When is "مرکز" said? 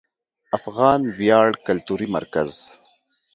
2.15-2.51